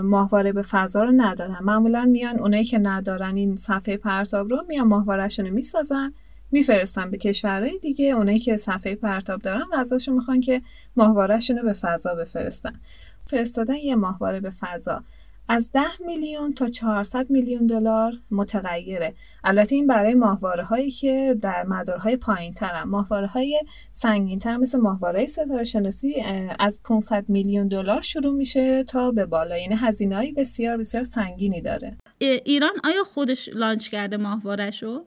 ماهواره 0.01 0.51
به 0.51 0.61
فضا 0.61 1.03
رو 1.03 1.11
ندارن. 1.15 1.57
معمولا 1.61 2.05
میان 2.05 2.39
اونایی 2.39 2.63
که 2.63 2.79
ندارن 2.79 3.35
این 3.35 3.55
صفحه 3.55 3.97
پرتاب 3.97 4.49
رو 4.49 4.65
میان 4.67 4.87
ماهوارهشون 4.87 5.45
رو 5.45 5.53
می‌سازن 5.53 6.13
میفرستن 6.51 7.11
به 7.11 7.17
کشورهای 7.17 7.79
دیگه. 7.79 8.05
اونایی 8.05 8.39
که 8.39 8.57
صفحه 8.57 8.95
پرتاب 8.95 9.41
دارن 9.41 9.61
و 9.71 9.75
ازشون 9.75 10.15
می‌خوان 10.15 10.41
که 10.41 10.61
ماهوارهشون 10.95 11.57
رو 11.57 11.63
به 11.63 11.73
فضا 11.73 12.15
بفرستن. 12.15 12.79
فرستادن 13.27 13.75
یه 13.75 13.95
ماهواره 13.95 14.39
به 14.39 14.49
فضا. 14.49 15.03
از 15.49 15.71
10 15.71 15.81
میلیون 16.05 16.53
تا 16.53 16.67
400 16.67 17.29
میلیون 17.29 17.67
دلار 17.67 18.13
متغیره. 18.31 19.15
البته 19.43 19.75
این 19.75 19.87
برای 19.87 20.13
ماهواره 20.13 20.63
هایی 20.63 20.91
که 20.91 21.37
در 21.41 21.63
مدارهای 21.63 22.17
پایین 22.17 22.53
ترن 22.53 22.83
ماهواره 22.83 23.27
های 23.27 23.61
سنگین 23.93 24.39
تر 24.39 24.57
مثل 24.57 24.79
ماهواره 24.79 25.25
ستاره 25.25 25.63
شناسی 25.63 26.15
از 26.59 26.81
500 26.83 27.25
میلیون 27.27 27.67
دلار 27.67 28.01
شروع 28.01 28.33
میشه 28.33 28.83
تا 28.83 29.11
به 29.11 29.25
بالا. 29.25 29.57
یعنی 29.57 29.75
هزینه 29.75 30.33
بسیار 30.37 30.77
بسیار 30.77 31.03
سنگینی 31.03 31.61
داره. 31.61 31.97
ایران 32.19 32.73
آیا 32.83 33.03
خودش 33.03 33.49
لانچ 33.53 33.89
کرده 33.89 34.17
ماهواره‌شو؟ 34.17 34.87
رو 34.87 35.05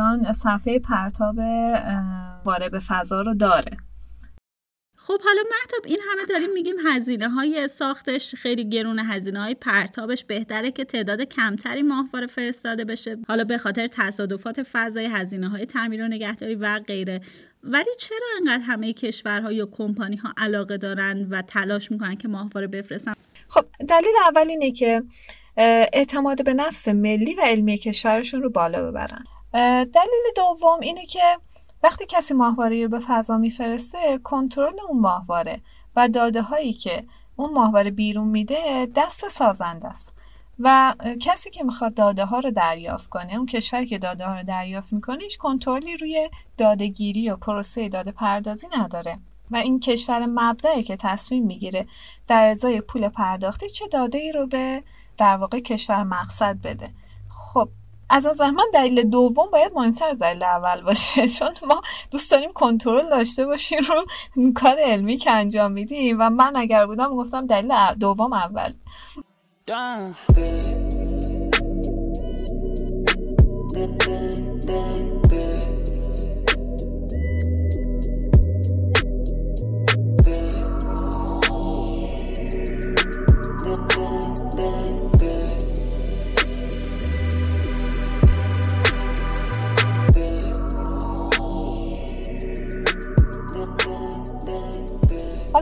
ایران 0.00 0.32
صفحه 0.32 0.78
پرتاب 0.78 1.36
واره 2.44 2.68
به 2.68 2.78
فضا 2.78 3.22
رو 3.22 3.34
داره. 3.34 3.76
خب 5.10 5.22
حالا 5.24 5.42
محتاب 5.50 5.80
این 5.84 5.98
همه 6.10 6.26
داریم 6.26 6.52
میگیم 6.54 6.74
هزینه 6.86 7.28
های 7.28 7.68
ساختش 7.68 8.34
خیلی 8.34 8.68
گرونه 8.68 9.04
هزینه 9.04 9.40
های 9.40 9.54
پرتابش 9.54 10.24
بهتره 10.24 10.70
که 10.70 10.84
تعداد 10.84 11.22
کمتری 11.22 11.82
ماهواره 11.82 12.26
فرستاده 12.26 12.84
بشه. 12.84 13.18
حالا 13.28 13.44
به 13.44 13.58
خاطر 13.58 13.86
تصادفات 13.86 14.62
فضای 14.62 15.04
هزینه 15.06 15.48
های 15.48 15.66
تعمیر 15.66 16.04
و 16.04 16.08
نگهداری 16.08 16.54
و 16.54 16.80
غیره. 16.86 17.20
ولی 17.62 17.90
چرا 17.98 18.26
انقدر 18.40 18.64
همه 18.64 18.92
کشورها 18.92 19.52
یا 19.52 19.66
کمپانی 19.66 20.16
ها 20.16 20.32
علاقه 20.36 20.76
دارن 20.76 21.26
و 21.30 21.42
تلاش 21.42 21.90
می‌کنن 21.90 22.16
که 22.16 22.28
ماهواره 22.28 22.66
بفرستن؟ 22.66 23.12
خب 23.48 23.64
دلیل 23.88 24.14
اول 24.28 24.48
اینه 24.48 24.70
که 24.72 25.02
اعتماد 25.92 26.44
به 26.44 26.54
نفس 26.54 26.88
ملی 26.88 27.34
و 27.34 27.40
علمی 27.44 27.78
کشورشون 27.78 28.42
رو 28.42 28.50
بالا 28.50 28.90
ببرن. 28.90 29.24
دلیل 29.82 30.24
دوم 30.36 30.80
اینه 30.80 31.06
که 31.06 31.20
وقتی 31.82 32.06
کسی 32.08 32.34
ماهواره 32.34 32.82
رو 32.82 32.88
به 32.88 32.98
فضا 32.98 33.38
میفرسته 33.38 34.18
کنترل 34.24 34.80
اون 34.88 35.00
ماهواره 35.00 35.60
و 35.96 36.08
داده 36.08 36.42
هایی 36.42 36.72
که 36.72 37.04
اون 37.36 37.52
ماهواره 37.52 37.90
بیرون 37.90 38.28
میده 38.28 38.88
دست 38.96 39.28
سازنده 39.28 39.88
است. 39.88 40.14
و 40.62 40.94
کسی 41.20 41.50
که 41.50 41.64
می‌خواد 41.64 41.94
داده 41.94 42.24
ها 42.24 42.38
رو 42.38 42.50
دریافت 42.50 43.10
کنه 43.10 43.34
اون 43.34 43.46
کشوری 43.46 43.86
که 43.86 43.98
داده 43.98 44.26
ها 44.26 44.34
رو 44.34 44.42
دریافت 44.42 44.92
می‌کنه 44.92 45.22
هیچ 45.22 45.38
کنترلی 45.38 45.96
روی 45.96 46.30
داده 46.58 46.86
گیری 46.86 47.30
و 47.30 47.36
پروسه 47.36 47.88
داده 47.88 48.12
پردازی 48.12 48.66
نداره. 48.78 49.18
و 49.50 49.56
این 49.56 49.80
کشور 49.80 50.26
مبدعی 50.26 50.82
که 50.82 50.96
تصمیم 50.96 51.46
می‌گیره 51.46 51.86
در 52.28 52.44
ازای 52.44 52.80
پول 52.80 53.08
پرداختی 53.08 53.68
چه 53.68 53.88
داده 53.88 54.18
ای 54.18 54.32
رو 54.32 54.46
به 54.46 54.82
در 55.18 55.36
واقع 55.36 55.58
کشور 55.58 56.02
مقصد 56.02 56.56
بده. 56.62 56.90
خب 57.30 57.68
از 58.10 58.26
از 58.26 58.40
من 58.40 58.64
دلیل 58.74 59.02
دوم 59.02 59.50
باید 59.50 59.72
مهمتر 59.74 60.08
از 60.08 60.18
دلیل 60.18 60.42
اول 60.42 60.82
باشه 60.82 61.28
چون 61.38 61.48
ما 61.66 61.82
دوست 62.10 62.30
داریم 62.30 62.52
کنترل 62.52 63.10
داشته 63.10 63.46
باشیم 63.46 63.78
رو 63.88 64.04
کار 64.52 64.76
علمی 64.78 65.16
که 65.16 65.30
انجام 65.30 65.72
میدیم. 65.72 66.16
و 66.20 66.30
من 66.30 66.56
اگر 66.56 66.86
بودم 66.86 67.16
گفتم 67.16 67.46
دلیل 67.46 67.72
دوم 68.00 68.32
اول. 68.32 68.72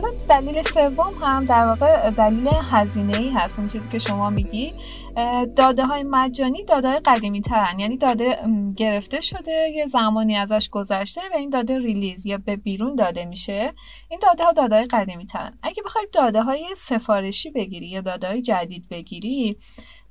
حالا 0.01 0.17
دلیل 0.29 0.61
سوم 0.61 1.13
هم 1.21 1.45
در 1.45 1.65
واقع 1.65 2.09
دلیل 2.09 2.49
هزینه 2.71 3.17
ای 3.17 3.29
هست. 3.29 3.59
اون 3.59 3.67
چیزی 3.67 3.89
که 3.89 3.97
شما 3.97 4.29
میگی 4.29 4.73
داده 5.55 5.85
های 5.85 6.03
مجانی 6.03 6.63
داده 6.63 6.87
های 6.87 6.99
قدیمی 6.99 7.41
ترن. 7.41 7.79
یعنی 7.79 7.97
داده 7.97 8.37
گرفته 8.75 9.21
شده 9.21 9.71
یه 9.75 9.87
زمانی 9.87 10.37
ازش 10.37 10.69
گذشته 10.69 11.21
و 11.33 11.37
این 11.37 11.49
داده 11.49 11.79
release 11.79 12.25
یا 12.25 12.37
به 12.37 12.55
بیرون 12.55 12.95
داده 12.95 13.25
میشه. 13.25 13.73
این 14.09 14.19
داده 14.21 14.43
ها 14.43 14.51
داده 14.51 14.75
های 14.75 14.85
قدیمی 14.85 15.25
ترن. 15.25 15.57
اگه 15.63 15.83
بخوای 15.83 16.07
داده 16.13 16.41
های 16.41 16.65
سفارشی 16.77 17.49
بگیری 17.49 17.87
یا 17.87 18.01
داده 18.01 18.27
های 18.27 18.41
جدید 18.41 18.89
بگیری 18.89 19.57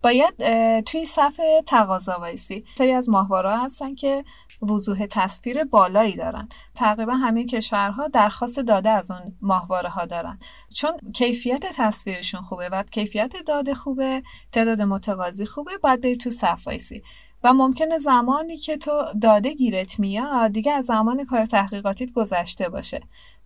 باید 0.03 0.35
توی 0.81 1.07
صف 1.07 1.63
تقاضا 1.67 2.19
وایسی. 2.19 2.65
سری 2.79 2.93
از 2.93 3.09
ماهواره 3.09 3.59
هستن 3.59 3.95
که 3.95 4.25
وضوح 4.63 5.07
تصویر 5.07 5.65
بالایی 5.65 6.17
دارن. 6.17 6.49
تقریبا 6.75 7.13
همه 7.13 7.45
کشورها 7.45 8.09
درخواست 8.09 8.61
داده 8.61 8.91
از 8.91 9.11
اون 9.11 9.37
ماهواره 9.41 9.89
ها 9.89 10.07
دارن. 10.07 10.39
چون 10.75 10.93
کیفیت 11.15 11.67
تصویرشون 11.77 12.41
خوبه 12.41 12.69
و 12.69 12.83
کیفیت 12.83 13.33
داده 13.47 13.75
خوبه 13.75 14.23
تعداد 14.53 14.83
متقاضی 14.83 15.47
خوبه 15.47 15.71
باید 15.83 16.01
بری 16.01 16.17
تو 16.17 16.31
صف 16.31 16.67
وایسی. 16.67 17.03
و 17.45 17.55
ممکنه 17.55 17.99
زمانی 17.99 18.57
که 18.57 18.77
تو 18.77 19.05
داده 19.23 19.55
گیرت 19.55 19.99
میاد 19.99 20.53
دیگه 20.53 20.73
از 20.73 20.85
زمان 20.85 21.25
کار 21.25 21.45
تحقیقاتیت 21.45 22.13
گذشته 22.13 22.69
باشه. 22.69 23.01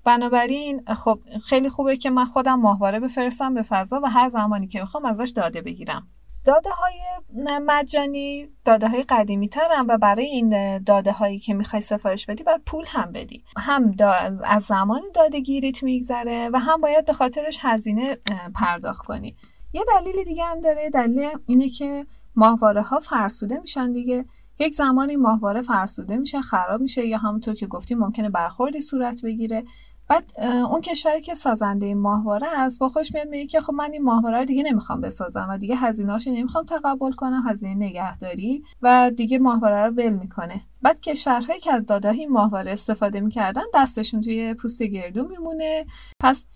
بنابراین 0.04 0.84
خب 0.94 1.20
خیلی 1.44 1.68
خوبه 1.68 1.96
که 1.96 2.10
من 2.10 2.24
خودم 2.24 2.60
ماهواره 2.60 3.00
بفرستم 3.00 3.54
به 3.54 3.62
فضا 3.62 4.00
و 4.02 4.06
هر 4.06 4.28
زمانی 4.28 4.66
که 4.66 4.80
می‌خوام 4.80 5.04
ازش 5.04 5.32
داده 5.36 5.62
بگیرم. 5.62 6.08
داده 6.44 6.70
های 6.70 7.00
مجانی 7.66 8.48
داده 8.64 8.88
های 8.88 9.02
قدیمی 9.02 9.48
ترن 9.48 9.86
و 9.88 9.98
برای 9.98 10.26
این 10.26 10.78
داده 10.78 11.12
هایی 11.12 11.38
که 11.38 11.54
می‌خوای 11.54 11.82
سفارش 11.82 12.26
بدی 12.26 12.42
باید 12.42 12.62
پول 12.66 12.84
هم 12.88 13.12
بدی. 13.12 13.44
هم 13.56 13.94
از 14.44 14.62
زمان 14.62 15.02
داده 15.14 15.40
گیریت 15.40 15.82
میگذره 15.82 16.50
و 16.52 16.58
هم 16.58 16.80
باید 16.80 17.04
به 17.04 17.12
خاطرش 17.12 17.58
هزینه 17.62 18.18
پرداخت 18.54 19.06
کنی. 19.06 19.36
یه 19.72 19.82
دلیل 19.88 20.24
دیگه 20.24 20.44
هم 20.44 20.60
داره 20.60 20.90
دلیل 20.90 21.28
اینه 21.46 21.68
که 21.68 22.06
ماهواره 22.36 22.82
ها 22.82 23.00
فرسوده 23.00 23.58
میشن 23.58 23.92
دیگه. 23.92 24.24
یک 24.58 24.74
زمانی 24.74 25.16
ماهواره 25.16 25.62
فرسوده 25.62 26.16
میشه 26.16 26.40
خراب 26.40 26.80
میشه 26.80 27.06
یا 27.06 27.18
همونطور 27.18 27.54
که 27.54 27.66
گفتی 27.66 27.94
ممکنه 27.94 28.30
برخوردی 28.30 28.80
صورت 28.80 29.22
بگیره. 29.24 29.64
بعد 30.12 30.40
اون 30.70 30.80
کشوری 30.80 31.20
که 31.20 31.34
سازنده 31.34 31.94
ماهواره 31.94 32.46
است 32.58 32.78
با 32.78 32.88
خوش 32.88 33.14
میاد 33.14 33.28
میگه 33.28 33.46
که 33.46 33.60
خب 33.60 33.72
من 33.72 33.92
این 33.92 34.02
ماهواره 34.02 34.38
رو 34.38 34.44
دیگه 34.44 34.62
نمی‌خوام 34.62 35.00
بسازم 35.00 35.46
و 35.50 35.58
دیگه 35.58 35.76
هزینه‌اشو 35.76 36.30
نمی‌خوام 36.30 36.64
تقبل 36.64 37.12
کنم 37.12 37.48
هزینه 37.48 37.74
نگهداری 37.74 38.64
و 38.82 39.10
دیگه 39.16 39.38
ماهواره 39.38 39.86
رو 39.86 39.92
ول 39.92 40.12
می‌کنه. 40.12 40.60
بعد 40.82 41.00
کشورهایی 41.00 41.60
که 41.60 41.72
از 41.72 41.84
داده 41.84 42.10
این 42.10 42.30
ماهواره 42.30 42.72
استفاده 42.72 43.20
می‌کردن 43.20 43.62
دستشون 43.74 44.20
توی 44.20 44.54
پوست 44.54 44.82
گردو 44.82 45.28
میمونه. 45.28 45.86
پس 46.20 46.46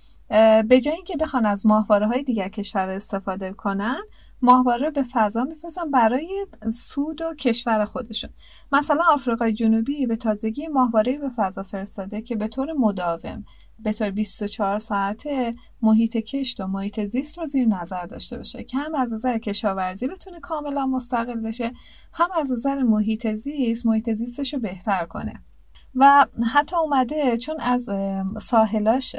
به 0.68 0.80
جای 0.84 0.94
اینکه 0.94 1.16
بخوان 1.16 1.46
از 1.46 1.66
ماهواره 1.66 2.06
های 2.06 2.22
دیگر 2.22 2.48
کشور 2.48 2.88
استفاده 2.88 3.52
کنن 3.52 4.00
ماهواره 4.42 4.90
به 4.90 5.02
فضا 5.12 5.44
میفرستن 5.44 5.90
برای 5.90 6.46
سود 6.72 7.22
و 7.22 7.34
کشور 7.34 7.84
خودشون. 7.84 8.30
مثلا 8.72 9.02
آفریقای 9.12 9.52
جنوبی 9.52 10.06
به 10.06 10.16
تازگی 10.16 10.66
ماهواره 10.66 11.18
به 11.18 11.30
فضا 11.36 11.62
فرستاده 11.62 12.22
که 12.22 12.36
به 12.36 12.48
طور 12.48 12.72
مداوم 12.72 13.44
به 13.78 13.92
طور 13.92 14.10
24 14.10 14.78
ساعته 14.78 15.54
محیط 15.82 16.16
کشت 16.16 16.60
و 16.60 16.66
محیط 16.66 17.04
زیست 17.04 17.38
رو 17.38 17.44
زیر 17.44 17.68
نظر 17.68 18.06
داشته 18.06 18.36
باشه 18.36 18.64
که 18.64 18.78
هم 18.78 18.94
از 18.94 19.12
نظر 19.12 19.38
کشاورزی 19.38 20.08
بتونه 20.08 20.40
کاملا 20.40 20.86
مستقل 20.86 21.40
بشه 21.40 21.72
هم 22.12 22.28
از 22.40 22.52
نظر 22.52 22.82
محیط 22.82 23.26
زیست 23.34 23.86
محیط 23.86 24.10
زیستش 24.10 24.54
رو 24.54 24.60
بهتر 24.60 25.06
کنه. 25.06 25.42
و 25.96 26.26
حتی 26.52 26.76
اومده 26.76 27.36
چون 27.36 27.60
از 27.60 27.88
ساحلاش 28.38 29.16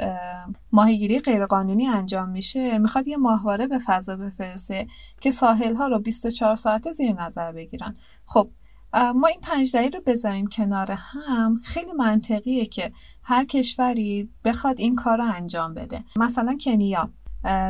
ماهیگیری 0.72 1.20
غیرقانونی 1.20 1.86
انجام 1.86 2.28
میشه 2.28 2.78
می‌خواد 2.78 3.08
یه 3.08 3.16
ماهواره 3.16 3.66
به 3.66 3.78
فضا 3.86 4.16
بفرسته 4.16 4.86
که 5.20 5.30
ساحل 5.30 5.74
ها 5.74 5.86
رو 5.88 5.98
24 5.98 6.56
ساعته 6.56 6.92
زیر 6.92 7.12
نظر 7.12 7.52
بگیرن. 7.52 7.96
خب 8.26 8.50
ما 8.92 9.26
این 9.26 9.40
پنج 9.42 9.72
دلیل 9.76 9.92
رو 9.92 10.00
بذاریم 10.06 10.46
کنار 10.46 10.92
هم. 10.92 11.60
خیلی 11.64 11.92
منطقیه 11.92 12.66
که 12.66 12.92
هر 13.22 13.44
کشوری 13.44 14.30
بخواد 14.44 14.80
این 14.80 14.96
کار 14.96 15.18
رو 15.18 15.24
انجام 15.34 15.74
بده. 15.74 16.04
مثلا 16.16 16.56
کنیا 16.60 17.10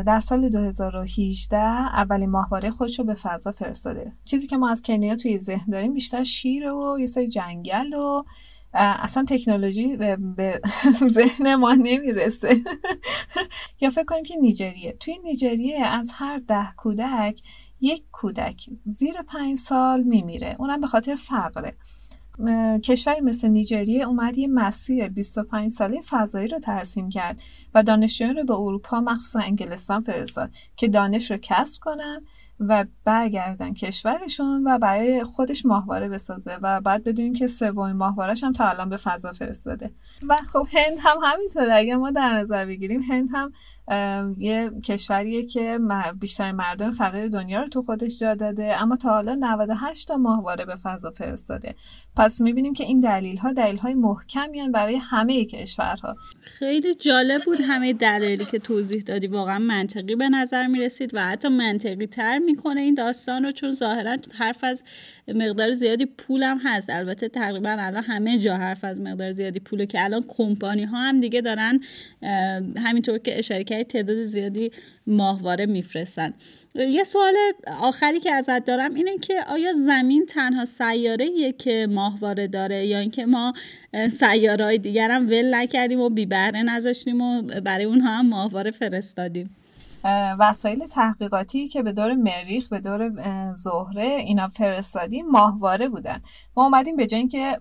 در 0.07 0.21
سال 0.21 0.49
2018 0.49 1.59
اولین 1.59 2.31
ماهواره 2.31 2.71
خودش 2.71 2.99
رو 2.99 3.05
به 3.05 3.15
فضا 3.15 3.53
فرستاده. 3.53 4.13
چیزی 4.25 4.47
که 4.47 4.57
ما 4.57 4.71
از 4.71 4.83
کنیا 4.83 5.17
توی 5.17 5.39
ذهن 5.39 5.71
داریم 5.71 5.95
بیشتر 5.95 6.25
شیر 6.25 6.73
و 6.73 6.97
یه 7.01 7.07
سری 7.07 7.29
جنگل 7.29 7.95
و 7.95 8.25
اصلا 8.75 9.25
تکنولوژی 9.29 9.97
به 9.97 10.61
ذهن 11.17 11.55
ما 11.55 11.73
نمی‌رسه. 11.73 12.57
یا 13.81 13.91
فکر 13.91 14.05
کنیم 14.05 14.25
که 14.25 14.37
نیجریه. 14.37 14.93
توی 15.01 15.19
نیجریه 15.19 15.87
از 15.87 16.11
هر 16.15 16.39
ده 16.39 16.73
کودک 16.77 17.41
یک 17.81 18.05
کودک 18.13 18.71
زیر 18.87 19.23
پنج 19.23 19.59
سال 19.59 20.03
میمیره. 20.03 20.57
اونم 20.59 20.81
به 20.81 20.87
خاطر 20.87 21.15
فقره. 21.15 21.77
کشوری 22.85 23.21
مثل 23.21 23.49
نیجریه 23.49 24.05
اومد 24.05 24.39
یه 24.39 24.49
مسیر 24.49 25.09
25 25.09 25.71
ساله 25.71 26.01
فضایی 26.09 26.49
رو 26.49 26.59
ترسیم 26.59 27.09
کرد 27.09 27.43
و 27.75 27.83
دانشجویان 27.83 28.37
رو 28.37 28.45
به 28.45 28.55
اروپا 28.55 29.01
مخصوصا 29.01 29.41
انگلستان 29.41 30.03
فرستاد 30.03 30.55
که 30.77 30.89
دانش 30.89 31.31
رو 31.31 31.37
کسب 31.43 31.81
کنن 31.81 32.21
و 32.61 32.85
برگردن 33.05 33.75
کشورشون 33.75 34.63
و 34.67 34.79
برای 34.79 35.25
خودش 35.25 35.67
ماهواره 35.67 36.09
بسازه 36.09 36.59
و 36.63 36.81
بعد 36.81 37.05
بدونیم 37.05 37.35
که 37.35 37.47
سومین 37.47 37.97
ماهوارش 37.97 38.45
هم 38.45 38.53
تا 38.53 38.69
الان 38.69 38.89
به 38.89 38.97
فضا 38.97 39.33
فرستاده. 39.33 39.91
و 40.29 40.37
خب 40.53 40.67
هند 40.73 40.99
هم 41.01 41.17
همینطوره. 41.25 41.75
اگه 41.75 41.97
ما 41.97 42.11
در 42.11 42.33
نظر 42.33 42.67
بگیریم 42.67 43.01
هند 43.01 43.29
هم 43.33 43.53
یه 44.39 44.71
کشوریه 44.85 45.47
که 45.47 45.79
بیشتر 46.21 46.53
مردم 46.53 46.91
فقیر 46.91 47.29
دنیا 47.29 47.61
رو 47.61 47.69
تو 47.69 47.83
خودش 47.83 48.19
جا 48.21 48.35
داده 48.35 48.83
اما 48.83 48.97
تا 48.97 49.11
حالا 49.11 49.35
98 49.41 50.09
تا 50.09 50.17
ماهواره 50.17 50.65
به 50.65 50.75
فضا 50.75 51.11
فرستاده. 51.11 51.75
پس 52.17 52.41
می‌بینیم 52.41 52.73
که 52.73 52.85
این 52.85 53.01
دلیل 53.01 53.37
ها 53.37 53.53
دلیل 53.53 53.77
های 53.77 53.97
برای 54.73 54.97
همه 54.97 55.45
کشورها. 55.45 56.17
خیلی 56.41 56.95
جالب 56.95 57.41
بود 57.45 57.57
همه 57.61 57.93
دلایلی 57.93 58.45
که 58.45 58.59
توضیح 58.59 59.03
دادی. 59.03 59.27
واقعا 59.27 59.59
منطقی 59.59 60.17
به 60.17 60.29
نظر 60.29 60.67
می‌رسید 60.67 61.15
و 61.15 61.29
حتی 61.29 61.49
منطقی 61.49 62.07
تر 62.07 62.39
می‌کنه 62.49 62.81
این 62.81 62.95
داستان 62.95 63.45
رو 63.45 63.53
چون 63.53 63.71
ظاهرا 63.71 64.17
حرف 64.39 64.65
از 64.65 64.85
مقدار 65.29 65.73
زیادی 65.73 66.07
پولم 66.07 66.59
هست. 66.65 66.91
البته 66.91 67.29
تقریبا 67.29 67.77
الان 67.79 68.03
همه 68.03 68.39
جا 68.39 68.57
حرف 68.57 68.85
از 68.85 69.01
مقدار 69.01 69.33
زیادی 69.33 69.61
پوله 69.61 69.87
که 69.87 70.05
الان 70.05 70.25
کمپانی 70.29 70.85
ها 70.85 70.99
هم 70.99 71.21
دیگه 71.21 71.41
دارن 71.41 71.81
همینطور 72.77 73.19
که 73.19 73.43
کردی 73.43 73.85
تعداد 73.85 74.23
زیادی 74.23 74.71
ماهواره 75.07 75.67
میفرستن. 75.67 76.35
یه 76.75 77.05
سوال 77.05 77.35
آخری 77.81 78.21
که 78.21 78.33
ازت 78.33 78.65
دارم 78.65 78.95
اینه 78.95 79.19
که 79.19 79.35
آیا 79.49 79.73
زمین 79.73 80.27
تنها 80.27 80.65
سیاره 80.65 81.53
که 81.53 81.87
ماهواره 81.91 82.47
داره 82.47 82.87
یا 82.87 82.99
اینکه 82.99 83.27
ما 83.27 83.53
سیاره 84.11 84.65
های 84.65 84.79
دیگر 84.79 85.11
هم 85.11 85.29
ول 85.29 85.55
نکردیم 85.55 86.01
و 86.01 86.09
بی 86.09 86.27
بهره 86.27 86.63
نذاشتیم 86.63 87.21
و 87.21 87.43
برای 87.43 87.85
اونها 87.85 88.19
هم 88.19 88.27
ماهواره 88.27 88.71
فرستادیم؟ 88.71 89.58
وسایل 90.39 90.87
تحقیقاتی 90.87 91.69
که 91.69 91.83
به 91.83 91.93
دور 91.93 92.15
مریخ 92.15 92.69
به 92.69 92.81
دور 92.81 93.11
زهره 93.55 94.07
اینا 94.07 94.49
فرستادیم 94.49 95.27
ماهواره 95.31 95.89
بودن. 95.89 96.23
ما 96.57 96.65
اومدیم 96.65 96.97
به 96.97 97.07
جای 97.07 97.19
اینکه 97.19 97.59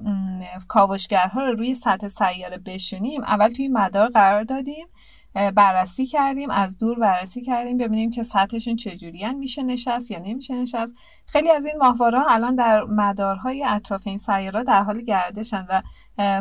کاوشگرها 0.68 1.42
رو 1.42 1.54
روی 1.56 1.76
سطح 1.76 2.08
سیاره 2.08 2.58
بشونیم 2.58 3.24
اول 3.24 3.50
توی 3.50 3.68
مدار 3.68 4.10
قرار 4.10 4.44
دادیم 4.44 4.88
بررسی 5.56 6.06
کردیم 6.06 6.50
از 6.50 6.78
دور 6.78 7.00
بررسی 7.00 7.42
کردیم 7.42 7.78
ببینیم 7.78 8.12
که 8.12 8.24
سطحشون 8.24 8.76
چجوریان 8.76 9.36
میشه 9.36 9.64
نشست 9.64 10.12
یا 10.12 10.20
نمیشه 10.20 10.56
نشست. 10.56 10.96
خیلی 11.26 11.52
از 11.52 11.66
این 11.66 11.76
ماهواره 11.78 12.32
الان 12.32 12.56
در 12.56 12.84
مدارهای 12.84 13.64
اطراف 13.64 14.08
این 14.08 14.18
سیاره 14.18 14.64
در 14.64 14.84
حال 14.84 15.02
گردشن 15.02 15.66
و 15.70 15.82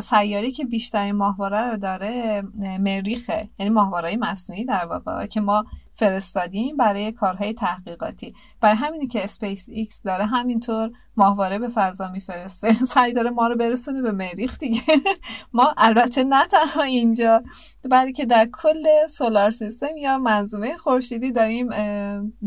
سیاره‌ای 0.03 0.51
که 0.51 0.65
بیشترین 0.65 1.15
ماهواره 1.15 1.71
رو 1.71 1.77
داره 1.77 2.43
مریخه. 2.79 3.49
یعنی 3.59 3.69
ماهواره 3.69 4.15
مصنوعی 4.15 4.65
در 4.65 4.85
واقع 4.85 5.25
که 5.25 5.41
ما 5.41 5.65
فرستادیم 5.97 6.77
برای 6.77 7.11
کارهای 7.11 7.53
تحقیقاتی. 7.53 8.33
برای 8.61 8.75
همینی 8.75 9.07
که 9.07 9.23
اسپیس 9.23 9.69
ایکس 9.69 10.03
داره 10.03 10.25
همینطور 10.25 10.91
ماهواره 11.17 11.59
به 11.59 11.69
فضا 11.69 12.09
میفرسته. 12.11 12.73
سعی 12.93 13.13
داره 13.13 13.29
ما 13.29 13.47
رو 13.47 13.55
برسونه 13.55 14.01
به 14.01 14.11
مریخ 14.11 14.57
دیگه. 14.57 14.81
ما 15.53 15.73
البته 15.77 16.23
نه 16.23 16.47
تنها 16.47 16.83
اینجا 16.83 17.43
بلکه 17.91 18.25
در 18.25 18.49
کل 18.53 19.07
سولار 19.09 19.49
سیستم 19.49 19.97
یا 19.97 20.17
منظومه 20.17 20.77
خورشیدی 20.77 21.31
داریم 21.31 21.69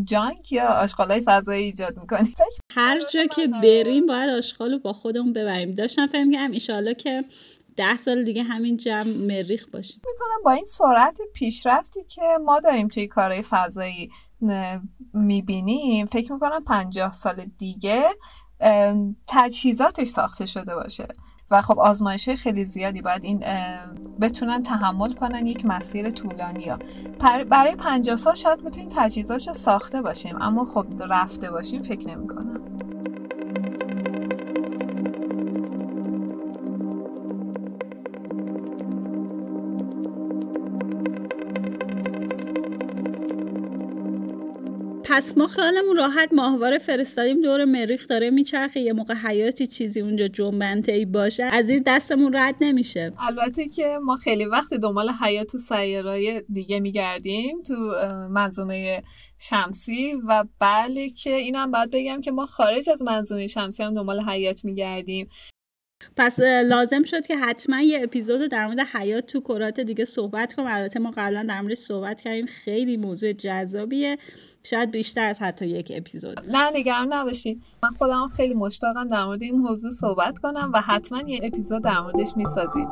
جانک 0.04 0.52
یا 0.52 0.68
آشغالای 0.68 1.22
فضایی 1.24 1.64
ایجاد 1.64 1.98
می‌کنیم. 1.98 2.34
هر 2.70 3.00
جا 3.12 3.26
که 3.26 3.46
بریم 3.46 4.06
باید 4.06 4.30
آشغال 4.30 4.72
رو 4.72 4.78
با 4.78 4.92
خودمون 4.92 5.32
ببریم. 5.32 5.70
داشتم 5.70 6.06
فهم 6.06 6.32
کنم 6.32 6.94
که 6.94 7.19
ده 7.76 7.96
سال 7.96 8.24
دیگه 8.24 8.42
همین 8.42 8.76
جمع 8.76 9.16
مریخ 9.26 9.66
باشیم 9.72 10.00
می‌کنم 10.06 10.42
با 10.44 10.50
این 10.50 10.64
سرعت 10.64 11.18
پیشرفتی 11.34 12.04
که 12.04 12.22
ما 12.44 12.60
داریم 12.60 12.88
توی 12.88 13.06
کارهای 13.06 13.42
فضایی 13.42 14.10
می‌بینیم 15.14 16.06
فکر 16.06 16.32
می‌کنم 16.32 16.64
پنجاه 16.64 17.12
سال 17.12 17.44
دیگه 17.58 18.04
تجهیزاتش 19.26 20.06
ساخته 20.06 20.46
شده 20.46 20.74
باشه. 20.74 21.08
و 21.52 21.62
خب 21.62 21.78
آزمایش 21.78 22.28
های 22.28 22.36
خیلی 22.36 22.64
زیادی 22.64 23.02
باید 23.02 23.24
این 23.24 23.44
بتونن 24.20 24.62
تحمل 24.62 25.12
کنن 25.12 25.46
یک 25.46 25.64
مسیر 25.64 26.10
طولانی 26.10 26.68
ها. 26.68 26.78
برای 27.50 27.76
50 27.76 28.16
سال 28.16 28.34
شاید 28.34 28.64
بتونیم 28.64 28.88
تجهیزاش 28.92 29.52
ساخته 29.52 30.02
باشیم 30.02 30.42
اما 30.42 30.64
خب 30.64 30.86
رفته 31.00 31.50
باشیم 31.50 31.82
فکر 31.82 32.08
نمی 32.08 32.26
کنم 32.26 32.60
پس 45.12 45.38
ما 45.38 45.46
خیالمون 45.46 45.96
راحت 45.96 46.32
ماهواره 46.32 46.78
فرستادیم 46.78 47.42
دور 47.42 47.64
مریخ 47.64 48.08
داره 48.08 48.30
میچرخه 48.30 48.80
یه 48.80 48.92
موقع 48.92 49.14
حیاتی 49.14 49.66
چیزی 49.66 50.00
اونجا 50.00 50.28
جنبنده 50.28 50.92
ای 50.92 51.04
باشه 51.04 51.44
از 51.44 51.66
زیر 51.66 51.82
دستمون 51.86 52.36
رد 52.36 52.54
نمیشه. 52.60 53.12
البته 53.18 53.68
که 53.68 53.98
ما 54.02 54.16
خیلی 54.16 54.44
وقت 54.44 54.74
دنبال 54.74 55.10
حیات 55.10 55.46
تو 55.46 55.58
سیارای 55.58 56.42
دیگه 56.52 56.80
میگردیم 56.80 57.62
تو 57.62 57.74
منظومه 58.30 59.02
شمسی 59.38 60.14
و 60.28 60.44
بله 60.58 61.10
که 61.10 61.34
اینم 61.34 61.70
باید 61.70 61.90
بگم 61.90 62.20
که 62.20 62.30
ما 62.30 62.46
خارج 62.46 62.90
از 62.90 63.02
منظومه 63.02 63.46
شمسی 63.46 63.82
هم 63.82 63.94
دنبال 63.94 64.20
حیات 64.20 64.64
میگردیم. 64.64 65.28
پس 66.16 66.40
لازم 66.64 67.02
شد 67.02 67.26
که 67.26 67.36
حتما 67.36 67.80
یه 67.80 68.00
اپیزود 68.02 68.50
در 68.50 68.66
مورد 68.66 68.80
حیات 68.80 69.26
تو 69.26 69.40
کرات 69.40 69.80
دیگه 69.80 70.04
صحبت 70.04 70.54
کنم. 70.54 70.66
البته 70.68 71.00
ما 71.00 71.10
قبلا 71.16 71.46
در 71.48 71.60
موردش 71.60 71.78
صحبت 71.78 72.20
کردیم. 72.20 72.46
خیلی 72.46 72.96
موضوع 72.96 73.32
جذابیه. 73.32 74.18
شاید 74.62 74.90
بیشتر 74.90 75.26
از 75.26 75.42
حتی 75.42 75.66
یک 75.66 75.92
اپیزود. 75.94 76.40
نه 76.48 76.70
نگران 76.74 77.12
نباشید 77.12 77.62
من 77.82 77.90
خودم 77.90 78.28
خیلی 78.36 78.54
مشتاقم 78.54 79.08
در 79.08 79.24
مورد 79.24 79.42
این 79.42 79.58
موضوع 79.58 79.90
صحبت 79.90 80.38
کنم 80.38 80.70
و 80.74 80.80
حتما 80.80 81.20
یه 81.20 81.40
اپیزود 81.42 81.84
در 81.84 82.00
موردش 82.00 82.32
می‌سازیم. 82.36 82.88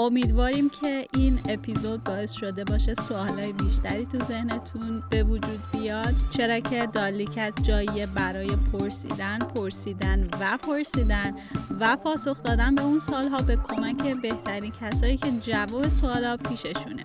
امیدواریم 0.00 0.68
که 0.68 1.06
این 1.14 1.40
اپیزود 1.48 2.04
باعث 2.04 2.32
شده 2.32 2.64
باشه 2.64 2.94
سوالای 2.94 3.52
بیشتری 3.52 4.06
تو 4.06 4.18
ذهنتون 4.18 5.02
به 5.10 5.22
وجود 5.22 5.60
بیاد. 5.72 6.14
چرا 6.30 6.60
که 6.60 6.86
دالیکت 6.86 7.52
جایی 7.62 8.06
برای 8.14 8.48
پرسیدن 8.72 9.38
پرسیدن 9.38 10.28
و 10.40 10.56
پرسیدن 10.56 11.34
و 11.80 11.96
پاسخ 11.96 12.42
دادن 12.42 12.74
به 12.74 12.82
اون 12.82 12.98
سوالا 12.98 13.38
به 13.38 13.56
کمک 13.56 14.20
بهترین 14.22 14.72
کسایی 14.80 15.16
که 15.16 15.30
جواب 15.30 15.88
سوالا 15.88 16.36
پیششونه. 16.36 17.04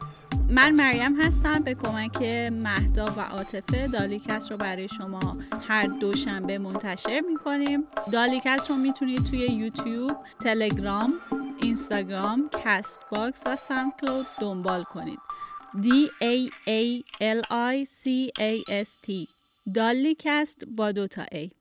من 0.49 0.71
مریم 0.71 1.21
هستم 1.21 1.59
به 1.63 1.73
کمک 1.73 2.21
مهدا 2.51 3.05
و 3.05 3.21
عاطفه 3.21 3.87
دالیکست 3.87 4.51
رو 4.51 4.57
برای 4.57 4.87
شما 4.87 5.37
هر 5.67 5.87
دوشنبه 5.87 6.57
منتشر 6.57 7.21
می‌کنیم. 7.29 7.83
دالیکست 8.11 8.69
رو 8.69 8.75
می‌تونید 8.75 9.23
توی 9.23 9.39
یوتیوب 9.39 10.11
تلگرام 10.39 11.13
اینستاگرام 11.61 12.49
کست 12.63 12.99
باکس 13.11 13.43
و 13.47 13.57
کلود 14.01 14.27
دنبال 14.41 14.83
کنید. 14.83 15.19
D 15.75 15.87
A 16.21 16.49
A 16.67 17.03
L 17.21 17.41
I 17.51 17.85
C 17.85 18.29
A 18.39 18.83
S 18.83 18.89
T. 19.07 19.27
دالیکست 19.73 20.65
با 20.65 20.91
دوتا 20.91 21.25
A. 21.25 21.51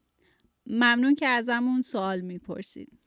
ممنون 0.66 1.14
که 1.14 1.26
ازمون 1.26 1.82
سوال 1.82 2.20
می‌پرسید. 2.20 2.98